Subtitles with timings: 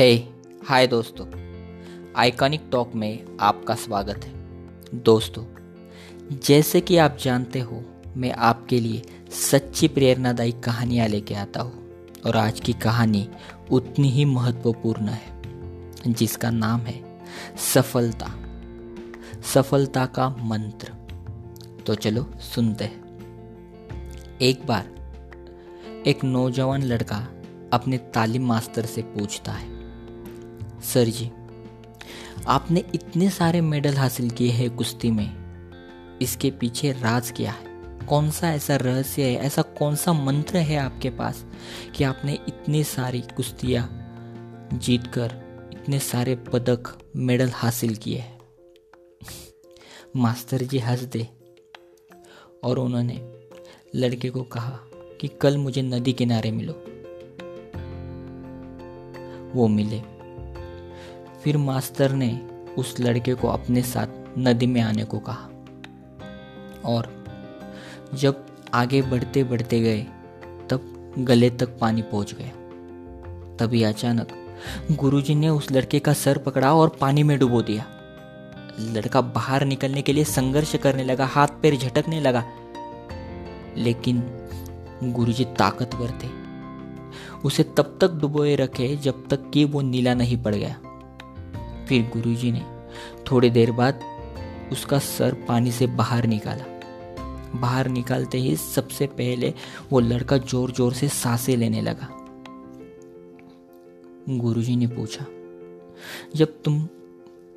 [0.00, 0.14] हे
[0.64, 1.26] हाय दोस्तों।
[2.16, 4.32] Iconic talk में आपका स्वागत है।
[4.98, 5.44] दोस्तों,
[6.38, 7.84] जैसे कि आप जानते हो,
[8.16, 11.88] मैं आपके लिए सच्ची प्रेरणादायी कहानियाँ लेके आता हूँ
[12.26, 13.28] और आज की कहानी
[13.70, 15.42] उतनी ही महत्वपूर्ण है,
[16.12, 17.20] जिसका नाम है
[17.74, 18.32] सफलता।
[19.42, 20.92] सफलता का मंत्र।
[21.86, 23.02] तो चलो सुनते हैं।
[24.42, 24.88] एक बार
[26.06, 27.28] एक नौजवान लड़का
[27.72, 29.79] अपने तालीम मास्टर से पूछता है
[30.82, 31.30] सर जी,
[32.46, 35.40] आपने इतने सारे मेडल हासिल किए हैं कुश्ती में।
[36.22, 37.68] इसके पीछे राज क्या है?
[38.08, 41.44] कौन सा ऐसा रहस्य है, ऐसा कौन सा मंत्र है आपके पास
[41.96, 43.88] कि आपने इतनी सारी कुश्तियाँ
[44.72, 45.32] जीत कर
[45.72, 48.38] इतने सारे पदक, मेडल हासिल किए हैं?
[50.16, 51.28] मास्टर जी हंस दे
[52.64, 53.32] और उन्होंने
[53.94, 54.78] लड़के को कहा
[55.20, 56.72] कि कल मुझे नदी किनारे मिलो।
[59.54, 60.19] वो मिले।
[61.42, 64.06] फिर मास्टर ने उस लड़के को अपने साथ
[64.38, 65.48] नदी में आने को कहा।
[66.84, 67.24] और
[68.14, 70.02] जब आगे बढ़ते बढ़ते गए,
[70.70, 72.50] तब गले तक पानी पहुँच गया।
[73.56, 74.28] तभी अचानक
[74.92, 77.86] गुरुजी ने उस लड़के का सर पकड़ा और पानी में डुबो दिया।
[78.80, 82.44] लड़का बाहर निकलने के लिए संघर्ष करने लगा, हाथ पैर झटकने लगा।
[83.76, 84.18] लेकिन
[85.02, 86.28] गुरुजी ताकतवर थे।
[87.44, 90.80] उसे तब तक डुबोए रखे जब तक कि वो नीला नहीं पड़ गया।
[91.90, 92.62] फिर गुरुजी ने
[93.30, 94.00] थोड़ी देर बाद
[94.72, 96.64] उसका सर पानी से बाहर निकाला।
[97.54, 99.52] बाहर निकालते ही सबसे पहले
[99.90, 102.08] वो लड़का ज़ोर ज़ोर से साँसें लेने लगा।
[104.30, 105.26] गुरुजी ने पूछा,
[106.36, 106.80] जब तुम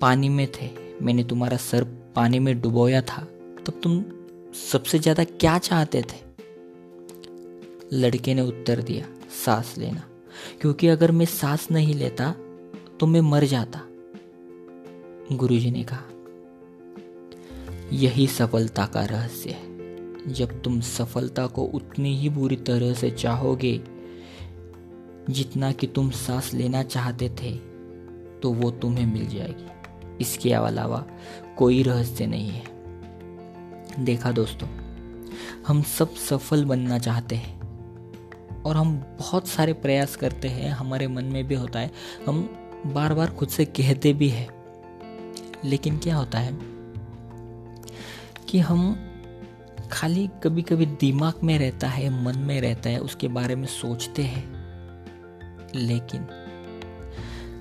[0.00, 0.70] पानी में थे,
[1.02, 1.84] मैंने तुम्हारा सर
[2.16, 3.22] पानी में डुबोया था,
[3.66, 4.02] तब तुम
[4.62, 6.22] सबसे ज़्यादा क्या चाहते थे?
[7.92, 9.06] लड़के ने उत्तर दिया,
[9.44, 10.02] सांस लेना।
[10.60, 12.34] क्योंकि अगर मैं सांस नहीं लेता
[13.00, 13.80] तो मैं मर जाता।
[15.32, 16.02] गुरुजी ने कहा,
[17.92, 23.80] यही सफलता का रहस्य है। जब तुम सफलता को उतनी ही बुरी तरह से चाहोगे,
[25.30, 27.52] जितना कि तुम सांस लेना चाहते थे
[28.42, 29.66] तो वो तुम्हें मिल जाएगी।
[30.20, 31.04] इसके अलावा
[31.56, 34.68] कोई रहस्य नहीं है। देखा दोस्तों,
[35.66, 41.24] हम सब सफल बनना चाहते हैं और हम बहुत सारे प्रयास करते हैं। हमारे मन
[41.24, 41.90] में भी होता है।
[42.26, 42.42] हम
[42.86, 44.53] बार बार खुद से कहते भी हैं
[45.64, 46.58] लेकिन क्या होता है
[48.48, 49.10] कि हम
[49.92, 54.22] खाली कभी कभी दिमाग में रहता है, मन में रहता है, उसके बारे में सोचते
[54.22, 54.54] हैं।
[55.74, 56.26] लेकिन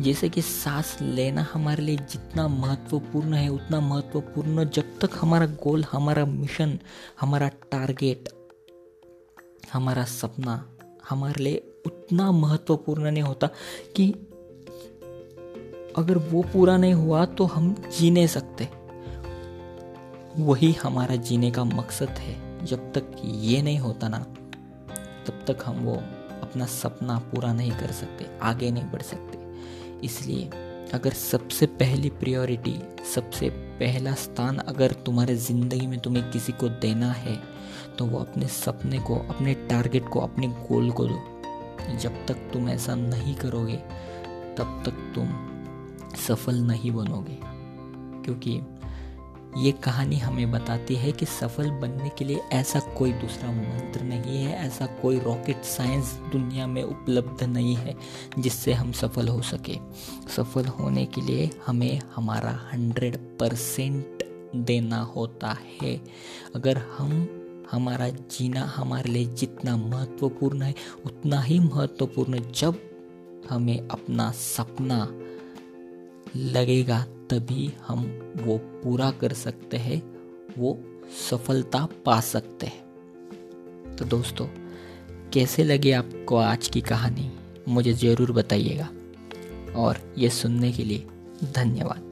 [0.00, 5.84] जैसे कि सांस लेना हमारे लिए जितना महत्वपूर्ण है, उतना महत्वपूर्ण जब तक हमारा गोल,
[5.84, 6.78] हमारा मिशन,
[7.20, 8.28] हमारा टारगेट,
[9.72, 10.76] हमारा सपना
[11.10, 13.46] हमारे लिए उतना महत्वपूर्ण नहीं होता
[13.96, 14.27] कि
[15.98, 18.68] अगर वो पूरा नहीं हुआ तो हम जी नहीं सकते।
[20.38, 22.36] वही हमारा जीने का मकसद है।
[22.66, 24.18] जब तक ये नहीं होता ना,
[25.26, 25.94] तब तक हम वो
[26.42, 30.50] अपना सपना पूरा नहीं कर सकते, आगे नहीं बढ़ सकते। इसलिए
[30.94, 32.74] अगर सबसे पहली प्रायोरिटी
[33.14, 33.48] सबसे
[33.80, 37.36] पहला स्थान अगर तुम्हारे ज़िंदगी में तुम्हें किसी को देना है
[37.98, 42.68] तो वो अपने सपने को, अपने टारगेट को, अपने गोल को दो। जब तक तुम
[42.68, 43.76] ऐसा नहीं करोगे,
[44.56, 45.26] तब तक तुम
[46.16, 47.38] सफल नहीं बनोगे।
[48.24, 48.60] क्योंकि
[49.56, 54.44] ये कहानी हमें बताती है कि सफल बनने के लिए ऐसा कोई दूसरा मंत्र नहीं
[54.44, 57.96] है, ऐसा कोई रॉकेट साइंस दुनिया में उपलब्ध नहीं है
[58.38, 59.78] जिससे हम सफल हो सके।
[60.36, 64.18] सफल होने के लिए हमें हमारा हंड्रेड परसेंट
[64.56, 66.00] देना होता है।
[66.56, 67.28] अगर हम,
[67.72, 70.74] हमारा जीना हमारे लिए जितना महत्वपूर्ण है,
[71.06, 72.74] उतना ही महत्वपूर्ण जब
[73.50, 75.08] हमें अपना सपना
[76.38, 80.16] लगेगा, तभी हम वो पूरा कर सकते हैं,
[80.58, 80.78] वो
[81.30, 82.88] सफलता पा सकते हैं।
[83.96, 84.46] तो दोस्तों,
[85.32, 87.32] कैसे लगे आपको आज की कहानी?
[87.68, 88.88] मुझे ज़रूर बताइएगा।
[89.76, 91.06] और ये सुनने के लिए
[91.44, 92.07] धन्यवाद।